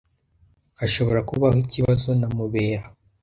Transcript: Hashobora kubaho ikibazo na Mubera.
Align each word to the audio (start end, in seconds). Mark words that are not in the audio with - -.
Hashobora 0.79 1.19
kubaho 1.29 1.57
ikibazo 1.65 2.09
na 2.19 2.27
Mubera. 2.35 2.85